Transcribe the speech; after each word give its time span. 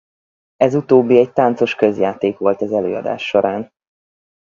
Ez 0.57 0.75
utóbbi 0.75 1.17
egy 1.17 1.33
táncos 1.33 1.75
közjáték 1.75 2.37
volt 2.37 2.61
az 2.61 2.71
előadás 2.71 3.25
során. 3.27 3.71